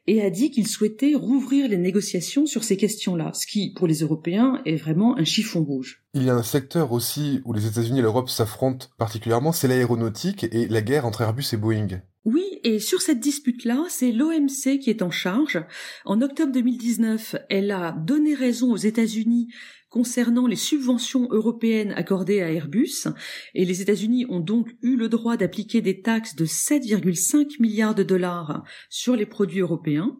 et 0.09 0.23
a 0.23 0.31
dit 0.31 0.50
qu'il 0.50 0.67
souhaitait 0.67 1.15
rouvrir 1.15 1.69
les 1.69 1.77
négociations 1.77 2.47
sur 2.47 2.65
ces 2.65 2.79
questions-là, 2.79 3.33
ce 3.35 3.47
qui, 3.47 3.75
pour 3.75 3.87
les 3.87 3.99
Européens, 4.00 4.62
est 4.65 4.77
vraiment 4.77 5.19
un 5.19 5.25
chiffon 5.25 5.62
rouge. 5.62 6.03
Il 6.15 6.23
y 6.23 6.31
a 6.31 6.35
un 6.35 6.43
secteur 6.43 6.93
aussi 6.93 7.43
où 7.45 7.53
les 7.53 7.67
États-Unis 7.67 7.99
et 7.99 8.03
l'Europe 8.03 8.31
s'affrontent 8.31 8.87
particulièrement, 8.97 9.53
c'est 9.53 9.69
l'aéronautique 9.69 10.45
et 10.45 10.67
la 10.67 10.81
guerre 10.81 11.05
entre 11.05 11.21
Airbus 11.21 11.45
et 11.53 11.59
Boeing. 11.59 12.00
Oui, 12.25 12.59
et 12.65 12.79
sur 12.79 13.03
cette 13.03 13.21
dispute-là, 13.21 13.85
c'est 13.88 14.12
l'OMC 14.12 14.79
qui 14.81 14.91
est 14.91 15.03
en 15.03 15.11
charge. 15.11 15.62
En 16.05 16.23
octobre 16.23 16.53
2019, 16.53 17.37
elle 17.50 17.71
a 17.71 17.93
donné 17.93 18.35
raison 18.35 18.73
aux 18.73 18.77
États-Unis 18.77 19.49
concernant 19.90 20.47
les 20.47 20.57
subventions 20.57 21.28
européennes 21.30 21.92
accordées 21.97 22.42
à 22.42 22.50
Airbus, 22.50 23.09
et 23.54 23.64
les 23.64 23.83
États-Unis 23.83 24.26
ont 24.28 24.40
donc 24.40 24.76
eu 24.83 24.97
le 24.97 25.09
droit 25.09 25.37
d'appliquer 25.37 25.80
des 25.80 26.02
taxes 26.02 26.37
de 26.37 26.47
7,5 26.47 27.61
milliards 27.61 27.95
de 27.95 28.02
dollars 28.02 28.64
sur 28.90 29.16
les 29.16 29.26
produits 29.26 29.61
européens. 29.61 30.18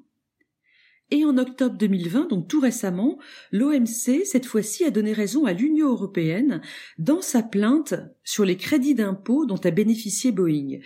Et 1.10 1.25
en 1.25 1.38
octobre 1.38 1.76
2020, 1.78 2.28
donc 2.28 2.48
tout 2.48 2.60
récemment, 2.60 3.18
l'OMC, 3.50 4.25
cette 4.25 4.44
fois-ci, 4.44 4.84
a 4.84 4.90
donné 4.90 5.14
raison 5.14 5.46
à 5.46 5.54
l'Union 5.54 5.88
européenne 5.88 6.60
dans 6.98 7.22
sa 7.22 7.42
plainte 7.42 7.94
sur 8.25 8.44
les 8.44 8.58
crédits 8.58 8.94
d'impôt 8.94 9.46
dont 9.46 9.60
a 9.64 9.70
bénéficié 9.70 10.32
Boeing. 10.32 10.80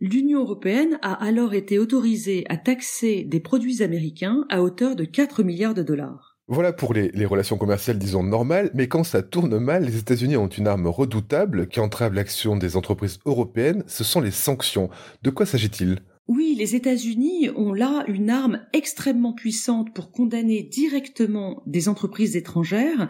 L'Union 0.00 0.40
européenne 0.40 0.98
a 1.02 1.12
alors 1.12 1.54
été 1.54 1.78
autorisée 1.78 2.44
à 2.48 2.56
taxer 2.56 3.24
des 3.24 3.40
produits 3.40 3.82
américains 3.82 4.46
à 4.48 4.62
hauteur 4.62 4.96
de 4.96 5.04
4 5.04 5.42
milliards 5.42 5.74
de 5.74 5.82
dollars. 5.82 6.27
Voilà 6.50 6.72
pour 6.72 6.94
les, 6.94 7.26
relations 7.26 7.58
commerciales, 7.58 7.98
disons, 7.98 8.22
normales, 8.22 8.70
mais 8.72 8.88
quand 8.88 9.04
ça 9.04 9.20
tourne 9.22 9.58
mal, 9.58 9.84
les 9.84 9.98
États-Unis 9.98 10.38
ont 10.38 10.48
une 10.48 10.66
arme 10.66 10.86
redoutable 10.86 11.68
qui 11.68 11.78
entrave 11.78 12.14
l'action 12.14 12.56
des 12.56 12.74
entreprises 12.74 13.18
européennes, 13.26 13.84
ce 13.86 14.02
sont 14.02 14.22
les 14.22 14.30
sanctions. 14.30 14.88
De 15.22 15.28
quoi 15.28 15.44
s'agit-il? 15.44 15.98
Oui, 16.26 16.54
les 16.56 16.74
États-Unis 16.74 17.50
ont 17.54 17.74
là 17.74 18.04
une 18.08 18.30
arme 18.30 18.62
extrêmement 18.72 19.34
puissante 19.34 19.92
pour 19.94 20.10
condamner 20.10 20.62
directement 20.62 21.62
des 21.66 21.86
entreprises 21.88 22.34
étrangères, 22.34 23.08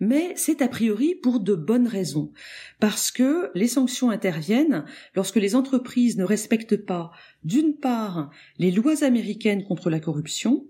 mais 0.00 0.32
c'est 0.36 0.62
a 0.62 0.68
priori 0.68 1.14
pour 1.14 1.40
de 1.40 1.54
bonnes 1.54 1.88
raisons. 1.88 2.32
Parce 2.80 3.10
que 3.10 3.50
les 3.54 3.68
sanctions 3.68 4.08
interviennent 4.08 4.86
lorsque 5.14 5.36
les 5.36 5.54
entreprises 5.56 6.16
ne 6.16 6.24
respectent 6.24 6.86
pas, 6.86 7.10
d'une 7.44 7.74
part, 7.74 8.30
les 8.58 8.70
lois 8.70 9.04
américaines 9.04 9.64
contre 9.64 9.90
la 9.90 10.00
corruption, 10.00 10.66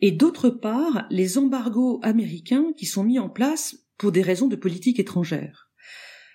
et 0.00 0.10
d'autre 0.10 0.50
part 0.50 1.06
les 1.10 1.38
embargos 1.38 2.00
américains 2.02 2.72
qui 2.76 2.86
sont 2.86 3.04
mis 3.04 3.18
en 3.18 3.28
place 3.28 3.86
pour 3.98 4.12
des 4.12 4.22
raisons 4.22 4.48
de 4.48 4.56
politique 4.56 4.98
étrangère. 4.98 5.70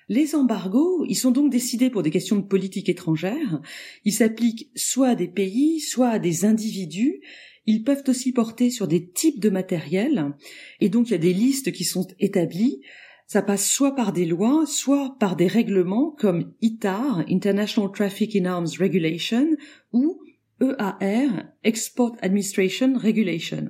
Les 0.08 0.34
embargos, 0.34 1.06
ils 1.08 1.16
sont 1.16 1.30
donc 1.30 1.52
décidés 1.52 1.92
pour 1.92 2.02
des 2.02 2.10
questions 2.10 2.38
de 2.38 2.48
politique 2.48 2.90
étrangère, 2.90 3.62
ils 4.06 4.14
s'appliquent 4.14 4.72
soit 4.76 5.10
à 5.10 5.16
des 5.16 5.28
pays, 5.28 5.80
soit 5.82 6.10
à 6.10 6.20
des 6.20 6.46
individus, 6.46 7.22
ils 7.68 7.84
peuvent 7.84 8.04
aussi 8.08 8.32
porter 8.32 8.72
sur 8.72 8.88
des 8.88 9.12
types 9.12 9.40
de 9.40 9.52
matériel, 9.52 10.34
et 10.80 10.90
donc 10.90 11.10
il 11.10 11.12
y 11.12 11.16
a 11.16 11.20
des 11.20 11.34
listes 11.34 11.72
qui 11.72 11.84
sont 11.84 12.08
établies, 12.20 12.82
ça 13.28 13.44
passe 13.44 13.70
soit 13.70 13.96
par 13.96 14.12
des 14.12 14.26
lois, 14.26 14.64
soit 14.66 15.16
par 15.20 15.36
des 15.36 15.46
règlements 15.46 16.10
comme 16.18 16.52
ITAR, 16.64 17.24
International 17.30 17.92
Traffic 17.94 18.36
in 18.36 18.46
Arms 18.46 18.70
Regulation, 18.80 19.48
ou 19.94 20.20
EAR, 20.62 21.46
Export 21.64 22.16
Administration 22.22 22.98
Regulation. 22.98 23.70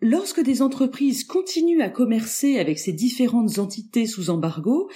Lorsque 0.00 0.42
des 0.42 0.62
entreprises 0.62 1.24
continuent 1.24 1.82
à 1.82 1.88
commercer 1.88 2.58
avec 2.58 2.78
ces 2.78 2.92
différentes 2.92 3.58
entités 3.58 4.06
sous 4.06 4.30
embargo, 4.30 4.90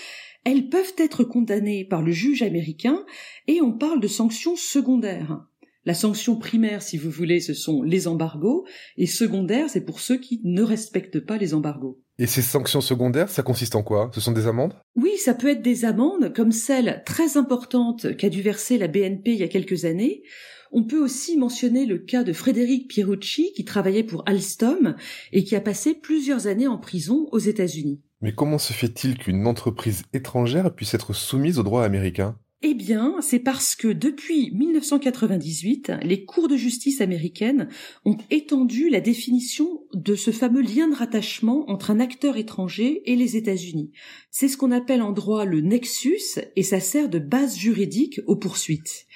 elles 0.45 0.69
peuvent 0.69 0.95
être 0.99 1.25
condamnées 1.25 1.85
par 1.85 2.03
le 2.03 2.13
juge 2.13 2.43
américain 2.43 3.05
et 3.47 3.61
on 3.61 3.73
parle 3.73 4.01
de 4.01 4.09
sanctions 4.09 4.57
secondaires. 4.57 5.45
La 5.85 5.95
sanction 5.95 6.37
primaire, 6.37 6.83
si 6.83 6.99
vous 6.99 7.11
voulez, 7.11 7.41
ce 7.41 7.55
sont 7.55 7.83
les 7.83 8.09
embargos, 8.09 8.67
et 8.99 9.07
secondaire, 9.07 9.71
c'est 9.71 9.87
pour 9.87 10.01
ceux 10.01 10.19
qui 10.19 10.41
ne 10.45 10.63
respectent 10.63 11.21
pas 11.21 11.39
les 11.39 11.55
embargos. 11.55 11.99
Et 12.19 12.27
ces 12.27 12.43
sanctions 12.43 12.83
secondaires, 12.83 13.31
ça 13.31 13.43
consiste 13.43 13.75
en 13.75 13.83
quoi? 13.83 14.11
Ce 14.13 14.21
sont 14.21 14.33
des 14.33 14.47
amendes? 14.47 14.75
Oui, 14.97 15.17
ça 15.17 15.33
peut 15.33 15.49
être 15.49 15.63
des 15.63 15.87
amendes, 15.87 16.35
comme 16.35 16.53
celle 16.53 17.03
très 17.07 17.39
importante 17.39 18.17
qu'a 18.19 18.29
dû 18.29 18.43
verser 18.43 18.77
la 18.77 18.89
BNP 18.89 19.33
il 19.33 19.39
y 19.39 19.45
a 19.45 19.49
quelques 19.49 19.87
années, 19.87 20.25
on 20.73 20.85
peut 20.85 21.03
aussi 21.03 21.37
mentionner 21.37 21.87
le 21.87 21.99
cas 21.99 22.25
de 22.25 22.33
Frédéric 22.33 22.89
Pierucci 22.89 23.53
qui 23.55 23.65
travaillait 23.65 24.05
pour 24.05 24.23
Alstom 24.27 24.97
et 25.33 25.45
qui 25.45 25.57
a 25.57 25.61
passé 25.61 25.95
plusieurs 25.95 26.47
années 26.47 26.67
en 26.67 26.79
prison 26.79 27.29
aux 27.33 27.39
États-Unis. 27.39 28.01
Mais 28.21 28.33
comment 28.33 28.59
se 28.59 28.73
fait-il 28.73 29.17
qu'une 29.17 29.47
entreprise 29.47 30.03
étrangère 30.13 30.75
puisse 30.75 30.95
être 30.95 31.13
soumise 31.13 31.59
aux 31.59 31.63
droits 31.63 31.85
américains 31.85 32.37
eh 32.61 32.75
bien, 32.75 33.15
c'est 33.21 33.39
parce 33.39 33.77
que 33.77 33.87
depuis 33.87 34.51
1998, 34.51 35.93
les 36.03 36.25
cours 36.25 36.49
de 36.49 36.57
justice 36.57 37.01
américaines 37.01 37.69
ont 38.05 38.17
étendu 38.31 38.89
la 38.89 39.01
définition 39.01 39.85
de 39.95 40.17
ce 40.17 40.33
fameux 40.33 40.63
lien 40.63 40.89
de 40.89 40.97
rattachement 40.97 41.71
entre 41.71 41.93
un 41.93 42.01
acteur 42.01 42.37
étranger 42.37 43.03
et 43.05 43.15
les 43.15 43.37
États-Unis. 43.37 43.93
C'est 44.33 44.49
ce 44.49 44.57
qu'on 44.57 44.73
appelle 44.73 45.03
en 45.03 45.13
droit 45.13 45.45
le 45.45 45.61
nexus 45.61 46.41
et 46.57 46.65
ça 46.65 46.81
sert 46.81 47.09
de 47.09 47.21
base 47.21 47.57
juridique 47.57 48.21
aux 48.27 48.35
poursuites. 48.37 49.07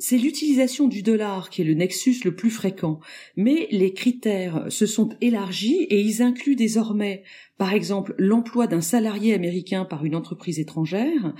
C'est 0.00 0.16
l'utilisation 0.16 0.86
du 0.86 1.02
dollar 1.02 1.50
qui 1.50 1.62
est 1.62 1.64
le 1.64 1.74
nexus 1.74 2.20
le 2.24 2.36
plus 2.36 2.50
fréquent, 2.50 3.00
mais 3.36 3.66
les 3.72 3.92
critères 3.92 4.66
se 4.68 4.86
sont 4.86 5.08
élargis 5.20 5.82
et 5.90 6.00
ils 6.00 6.22
incluent 6.22 6.54
désormais, 6.54 7.24
par 7.56 7.72
exemple, 7.72 8.14
l'emploi 8.16 8.68
d'un 8.68 8.80
salarié 8.80 9.34
américain 9.34 9.84
par 9.84 10.04
une 10.04 10.14
entreprise 10.14 10.60
étrangère, 10.60 11.34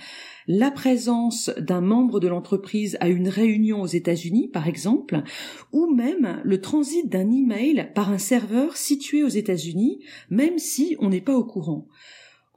la 0.49 0.73
présence 0.73 1.51
d'un 1.57 1.81
membre 1.81 2.19
de 2.19 2.27
l'entreprise 2.27 2.97
à 2.99 3.09
une 3.09 3.29
réunion 3.29 3.81
aux 3.81 3.87
États-Unis, 3.87 4.49
par 4.49 4.67
exemple, 4.67 5.23
ou 5.71 5.95
même 5.95 6.41
le 6.43 6.61
transit 6.61 7.09
d'un 7.09 7.31
email 7.31 7.93
par 7.95 8.11
un 8.11 8.19
serveur 8.19 8.77
situé 8.77 9.23
aux 9.23 9.29
États-Unis, 9.29 10.01
même 10.31 10.59
si 10.59 10.97
on 10.99 11.11
n'est 11.11 11.21
pas 11.21 11.37
au 11.37 11.45
courant. 11.45 11.87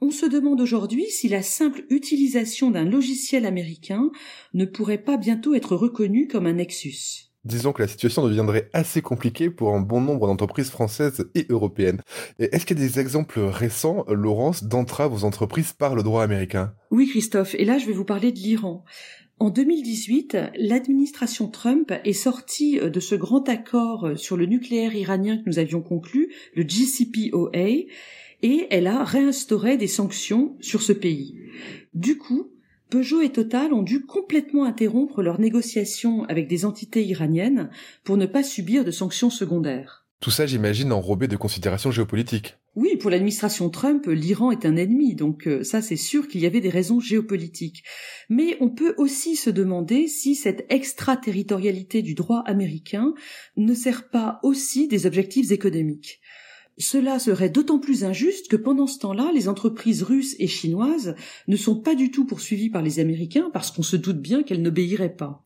On 0.04 0.10
se 0.10 0.26
demande 0.26 0.60
aujourd'hui 0.60 1.06
si 1.10 1.28
la 1.28 1.42
simple 1.42 1.84
utilisation 1.88 2.72
d'un 2.72 2.84
logiciel 2.84 3.46
américain 3.46 4.10
ne 4.52 4.64
pourrait 4.64 4.98
pas 4.98 5.16
bientôt 5.16 5.54
être 5.54 5.76
reconnue 5.76 6.26
comme 6.26 6.46
un 6.46 6.54
nexus. 6.54 7.30
disons 7.44 7.72
que 7.72 7.82
la 7.82 7.86
situation 7.86 8.26
deviendrait 8.26 8.68
assez 8.72 9.00
compliquée 9.00 9.48
pour 9.48 9.76
un 9.76 9.80
bon 9.80 10.00
nombre 10.00 10.26
d'entreprises 10.26 10.70
françaises 10.70 11.30
et 11.36 11.46
européennes. 11.50 12.00
Est-ce 12.40 12.66
qu'il 12.66 12.80
y 12.80 12.82
a 12.82 12.84
des 12.84 12.98
exemples 12.98 13.38
récents, 13.38 14.04
Laurence, 14.08 14.64
d'entraves 14.64 15.14
aux 15.14 15.22
entreprises 15.22 15.72
par 15.72 15.94
le 15.94 16.02
droit 16.02 16.24
américain? 16.24 16.74
Oui, 16.90 17.08
Christophe, 17.08 17.54
et 17.54 17.64
là 17.64 17.78
je 17.78 17.86
vais 17.86 17.92
vous 17.92 18.04
parler 18.04 18.32
de 18.32 18.40
l'Iran. 18.40 18.84
En 19.38 19.50
2018, 19.50 20.36
l'administration 20.56 21.46
Trump 21.46 21.92
est 22.04 22.12
sortie 22.12 22.80
de 22.80 23.00
ce 23.00 23.14
grand 23.14 23.48
accord 23.48 24.10
sur 24.16 24.36
le 24.36 24.46
nucléaire 24.46 24.96
iranien 24.96 25.36
que 25.36 25.48
nous 25.48 25.60
avions 25.60 25.80
conclu, 25.80 26.32
le 26.56 26.64
JCPOA, 26.66 27.86
et 28.42 28.66
elle 28.70 28.86
a 28.86 29.04
réinstauré 29.04 29.76
des 29.76 29.86
sanctions 29.86 30.56
sur 30.60 30.82
ce 30.82 30.92
pays. 30.92 31.36
Du 31.94 32.18
coup, 32.18 32.50
Peugeot 32.90 33.22
et 33.22 33.30
Total 33.30 33.72
ont 33.72 33.82
dû 33.82 34.04
complètement 34.04 34.64
interrompre 34.64 35.22
leurs 35.22 35.40
négociations 35.40 36.24
avec 36.24 36.46
des 36.48 36.64
entités 36.64 37.04
iraniennes 37.04 37.70
pour 38.04 38.16
ne 38.16 38.26
pas 38.26 38.42
subir 38.42 38.84
de 38.84 38.90
sanctions 38.90 39.30
secondaires. 39.30 40.02
Tout 40.20 40.30
ça, 40.30 40.46
j'imagine, 40.46 40.92
enrobé 40.92 41.26
de 41.26 41.36
considérations 41.36 41.90
géopolitiques. 41.90 42.56
Oui, 42.76 42.96
pour 42.96 43.10
l'administration 43.10 43.68
Trump, 43.70 44.06
l'Iran 44.06 44.52
est 44.52 44.64
un 44.64 44.76
ennemi, 44.76 45.16
donc 45.16 45.48
euh, 45.48 45.64
ça 45.64 45.82
c'est 45.82 45.96
sûr 45.96 46.28
qu'il 46.28 46.40
y 46.42 46.46
avait 46.46 46.60
des 46.60 46.70
raisons 46.70 47.00
géopolitiques. 47.00 47.82
Mais 48.30 48.56
on 48.60 48.70
peut 48.70 48.94
aussi 48.98 49.36
se 49.36 49.50
demander 49.50 50.06
si 50.06 50.34
cette 50.34 50.64
extraterritorialité 50.70 52.02
du 52.02 52.14
droit 52.14 52.42
américain 52.46 53.14
ne 53.56 53.74
sert 53.74 54.10
pas 54.10 54.38
aussi 54.42 54.86
des 54.86 55.06
objectifs 55.06 55.50
économiques. 55.50 56.20
Cela 56.78 57.18
serait 57.18 57.50
d'autant 57.50 57.78
plus 57.78 58.04
injuste 58.04 58.48
que 58.48 58.56
pendant 58.56 58.86
ce 58.86 58.98
temps-là, 59.00 59.30
les 59.34 59.48
entreprises 59.48 60.02
russes 60.02 60.36
et 60.38 60.46
chinoises 60.46 61.14
ne 61.46 61.56
sont 61.56 61.80
pas 61.80 61.94
du 61.94 62.10
tout 62.10 62.24
poursuivies 62.24 62.70
par 62.70 62.82
les 62.82 62.98
Américains 62.98 63.50
parce 63.52 63.70
qu'on 63.70 63.82
se 63.82 63.96
doute 63.96 64.20
bien 64.20 64.42
qu'elles 64.42 64.62
n'obéiraient 64.62 65.14
pas. 65.14 65.44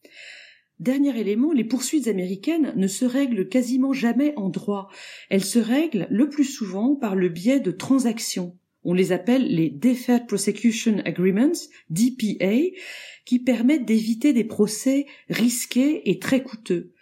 Dernier 0.78 1.18
élément, 1.18 1.52
les 1.52 1.64
poursuites 1.64 2.06
américaines 2.06 2.74
ne 2.76 2.86
se 2.86 3.04
règlent 3.04 3.48
quasiment 3.48 3.94
jamais 3.94 4.34
en 4.36 4.50
droit. 4.50 4.88
Elles 5.30 5.44
se 5.44 5.58
règlent 5.58 6.06
le 6.10 6.28
plus 6.28 6.44
souvent 6.44 6.94
par 6.94 7.16
le 7.16 7.28
biais 7.28 7.60
de 7.60 7.70
transactions. 7.70 8.56
On 8.84 8.92
les 8.92 9.10
appelle 9.10 9.48
les 9.48 9.70
Deferred 9.70 10.26
Prosecution 10.28 11.02
Agreements, 11.04 11.58
DPA, 11.90 12.76
qui 13.24 13.38
permettent 13.40 13.86
d'éviter 13.86 14.32
des 14.32 14.44
procès 14.44 15.06
risqués 15.28 16.08
et 16.08 16.18
très 16.18 16.42
coûteux. 16.42 16.92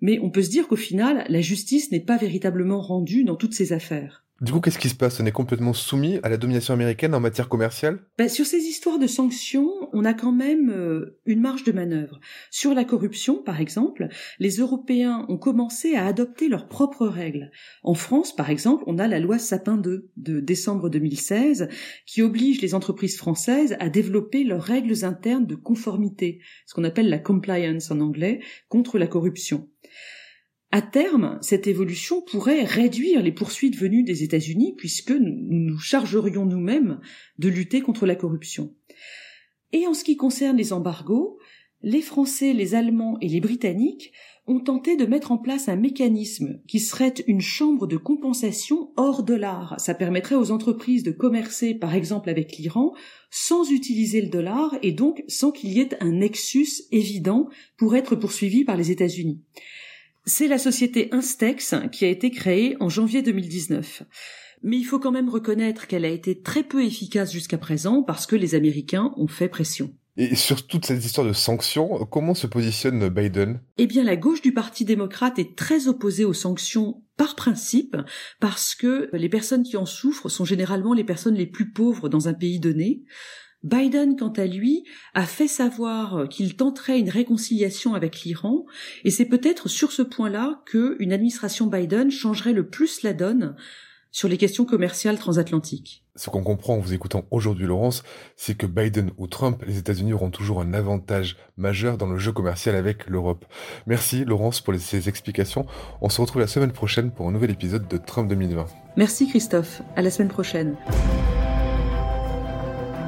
Mais 0.00 0.18
on 0.20 0.30
peut 0.30 0.42
se 0.42 0.50
dire 0.50 0.68
qu'au 0.68 0.76
final, 0.76 1.24
la 1.28 1.40
justice 1.40 1.90
n'est 1.90 2.00
pas 2.00 2.16
véritablement 2.16 2.80
rendue 2.80 3.24
dans 3.24 3.36
toutes 3.36 3.54
ces 3.54 3.72
affaires. 3.72 4.24
Du 4.40 4.52
coup, 4.52 4.60
qu'est-ce 4.60 4.78
qui 4.78 4.88
se 4.88 4.94
passe? 4.94 5.18
On 5.18 5.26
est 5.26 5.32
complètement 5.32 5.72
soumis 5.72 6.20
à 6.22 6.28
la 6.28 6.36
domination 6.36 6.72
américaine 6.72 7.12
en 7.12 7.18
matière 7.18 7.48
commerciale? 7.48 7.98
Ben, 8.18 8.28
Sur 8.28 8.46
ces 8.46 8.58
histoires 8.58 9.00
de 9.00 9.08
sanctions, 9.08 9.68
on 9.92 10.04
a 10.04 10.14
quand 10.14 10.30
même 10.30 10.70
euh, 10.70 11.18
une 11.26 11.40
marge 11.40 11.64
de 11.64 11.72
manœuvre. 11.72 12.20
Sur 12.52 12.72
la 12.72 12.84
corruption, 12.84 13.42
par 13.42 13.60
exemple, 13.60 14.06
les 14.38 14.58
Européens 14.58 15.26
ont 15.28 15.38
commencé 15.38 15.96
à 15.96 16.06
adopter 16.06 16.48
leurs 16.48 16.68
propres 16.68 17.08
règles. 17.08 17.50
En 17.82 17.94
France, 17.94 18.34
par 18.34 18.48
exemple, 18.48 18.84
on 18.86 19.00
a 19.00 19.08
la 19.08 19.18
loi 19.18 19.40
Sapin 19.40 19.76
2 19.76 20.08
de 20.16 20.38
décembre 20.38 20.88
2016 20.88 21.68
qui 22.06 22.22
oblige 22.22 22.62
les 22.62 22.76
entreprises 22.76 23.16
françaises 23.16 23.76
à 23.80 23.88
développer 23.88 24.44
leurs 24.44 24.62
règles 24.62 25.04
internes 25.04 25.46
de 25.46 25.56
conformité, 25.56 26.38
ce 26.64 26.74
qu'on 26.74 26.84
appelle 26.84 27.08
la 27.08 27.18
compliance 27.18 27.90
en 27.90 27.98
anglais, 27.98 28.38
contre 28.68 28.98
la 28.98 29.08
corruption. 29.08 29.68
À 30.70 30.82
terme, 30.82 31.38
cette 31.40 31.66
évolution 31.66 32.20
pourrait 32.20 32.64
réduire 32.64 33.22
les 33.22 33.32
poursuites 33.32 33.76
venues 33.76 34.02
des 34.02 34.22
États-Unis 34.22 34.74
puisque 34.76 35.12
nous 35.12 35.34
nous 35.48 35.78
chargerions 35.78 36.44
nous-mêmes 36.44 37.00
de 37.38 37.48
lutter 37.48 37.80
contre 37.80 38.04
la 38.04 38.14
corruption. 38.14 38.74
Et 39.72 39.86
en 39.86 39.94
ce 39.94 40.04
qui 40.04 40.16
concerne 40.16 40.58
les 40.58 40.74
embargos, 40.74 41.38
les 41.82 42.02
Français, 42.02 42.52
les 42.52 42.74
Allemands 42.74 43.16
et 43.20 43.28
les 43.28 43.40
Britanniques 43.40 44.12
ont 44.46 44.60
tenté 44.60 44.96
de 44.96 45.06
mettre 45.06 45.30
en 45.30 45.38
place 45.38 45.68
un 45.68 45.76
mécanisme 45.76 46.60
qui 46.66 46.80
serait 46.80 47.14
une 47.26 47.40
chambre 47.40 47.86
de 47.86 47.96
compensation 47.96 48.90
hors 48.96 49.22
dollar. 49.22 49.78
Ça 49.78 49.94
permettrait 49.94 50.34
aux 50.34 50.50
entreprises 50.50 51.02
de 51.02 51.12
commercer, 51.12 51.74
par 51.74 51.94
exemple, 51.94 52.30
avec 52.30 52.56
l'Iran, 52.56 52.94
sans 53.30 53.70
utiliser 53.70 54.22
le 54.22 54.28
dollar 54.28 54.74
et 54.82 54.92
donc 54.92 55.22
sans 55.28 55.50
qu'il 55.50 55.70
y 55.70 55.80
ait 55.80 56.02
un 56.02 56.12
nexus 56.12 56.82
évident 56.90 57.48
pour 57.76 57.94
être 57.94 58.16
poursuivi 58.16 58.64
par 58.64 58.76
les 58.76 58.90
États-Unis. 58.90 59.42
C'est 60.28 60.46
la 60.46 60.58
société 60.58 61.08
Instex 61.12 61.74
qui 61.90 62.04
a 62.04 62.08
été 62.08 62.30
créée 62.30 62.76
en 62.80 62.90
janvier 62.90 63.22
2019. 63.22 64.02
Mais 64.62 64.76
il 64.76 64.84
faut 64.84 64.98
quand 64.98 65.10
même 65.10 65.30
reconnaître 65.30 65.86
qu'elle 65.86 66.04
a 66.04 66.10
été 66.10 66.42
très 66.42 66.64
peu 66.64 66.84
efficace 66.84 67.32
jusqu'à 67.32 67.56
présent 67.56 68.02
parce 68.02 68.26
que 68.26 68.36
les 68.36 68.54
Américains 68.54 69.14
ont 69.16 69.26
fait 69.26 69.48
pression. 69.48 69.94
Et 70.18 70.34
sur 70.34 70.66
toute 70.66 70.84
cette 70.84 71.02
histoire 71.02 71.26
de 71.26 71.32
sanctions, 71.32 72.04
comment 72.10 72.34
se 72.34 72.46
positionne 72.46 73.08
Biden? 73.08 73.62
Eh 73.78 73.86
bien, 73.86 74.04
la 74.04 74.16
gauche 74.16 74.42
du 74.42 74.52
Parti 74.52 74.84
démocrate 74.84 75.38
est 75.38 75.56
très 75.56 75.88
opposée 75.88 76.26
aux 76.26 76.34
sanctions 76.34 77.02
par 77.16 77.34
principe, 77.34 77.96
parce 78.38 78.74
que 78.74 79.08
les 79.14 79.30
personnes 79.30 79.62
qui 79.62 79.78
en 79.78 79.86
souffrent 79.86 80.28
sont 80.28 80.44
généralement 80.44 80.92
les 80.92 81.04
personnes 81.04 81.36
les 81.36 81.46
plus 81.46 81.72
pauvres 81.72 82.10
dans 82.10 82.28
un 82.28 82.34
pays 82.34 82.60
donné. 82.60 83.02
Biden, 83.62 84.16
quant 84.16 84.32
à 84.32 84.46
lui, 84.46 84.84
a 85.14 85.26
fait 85.26 85.48
savoir 85.48 86.28
qu'il 86.28 86.56
tenterait 86.56 87.00
une 87.00 87.10
réconciliation 87.10 87.94
avec 87.94 88.22
l'Iran, 88.22 88.66
et 89.04 89.10
c'est 89.10 89.24
peut-être 89.24 89.68
sur 89.68 89.92
ce 89.92 90.02
point-là 90.02 90.62
qu'une 90.66 91.12
administration 91.12 91.66
Biden 91.66 92.10
changerait 92.10 92.52
le 92.52 92.68
plus 92.68 93.02
la 93.02 93.12
donne 93.12 93.56
sur 94.10 94.28
les 94.28 94.36
questions 94.36 94.64
commerciales 94.64 95.18
transatlantiques. 95.18 96.04
Ce 96.16 96.30
qu'on 96.30 96.42
comprend 96.42 96.74
en 96.74 96.78
vous 96.78 96.94
écoutant 96.94 97.24
aujourd'hui, 97.30 97.66
Laurence, 97.66 98.02
c'est 98.36 98.56
que 98.56 98.66
Biden 98.66 99.10
ou 99.16 99.26
Trump, 99.26 99.62
les 99.66 99.78
États-Unis 99.78 100.12
auront 100.12 100.30
toujours 100.30 100.60
un 100.60 100.72
avantage 100.72 101.36
majeur 101.56 101.98
dans 101.98 102.06
le 102.06 102.18
jeu 102.18 102.32
commercial 102.32 102.74
avec 102.74 103.06
l'Europe. 103.06 103.44
Merci, 103.86 104.24
Laurence, 104.24 104.60
pour 104.60 104.74
ces 104.76 105.08
explications. 105.08 105.66
On 106.00 106.08
se 106.08 106.20
retrouve 106.20 106.40
la 106.40 106.48
semaine 106.48 106.72
prochaine 106.72 107.12
pour 107.12 107.28
un 107.28 107.32
nouvel 107.32 107.50
épisode 107.50 107.86
de 107.86 107.98
Trump 107.98 108.28
2020. 108.28 108.66
Merci, 108.96 109.28
Christophe. 109.28 109.82
À 109.94 110.02
la 110.02 110.10
semaine 110.10 110.28
prochaine. 110.28 110.76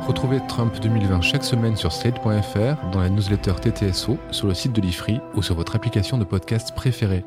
Retrouvez 0.07 0.41
Trump 0.49 0.75
2020 0.81 1.21
chaque 1.21 1.45
semaine 1.45 1.77
sur 1.77 1.93
slate.fr, 1.93 2.91
dans 2.91 3.01
la 3.01 3.09
newsletter 3.09 3.55
TTSO, 3.61 4.19
sur 4.31 4.49
le 4.49 4.55
site 4.55 4.73
de 4.73 4.81
l'IFRI 4.81 5.21
ou 5.35 5.43
sur 5.43 5.55
votre 5.55 5.77
application 5.77 6.19
de 6.19 6.25
podcast 6.25 6.75
préférée. 6.75 7.25